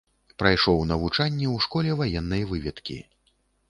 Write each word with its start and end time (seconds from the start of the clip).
Прайшоў 0.43 0.79
навучанне 0.93 1.47
ў 1.55 1.69
школе 1.69 1.91
ваеннай 2.03 2.43
выведкі. 2.53 3.03